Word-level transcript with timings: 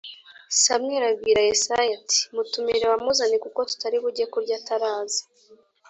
Samweli 0.61 1.05
abwira 1.11 1.39
Yesayi 1.49 1.89
ati 1.99 2.21
“Mutumire 2.35 2.85
bamuzane, 2.91 3.35
kuko 3.43 3.59
tutari 3.69 3.97
bujye 4.03 4.25
kurya 4.33 4.55
ataraza.” 4.59 5.21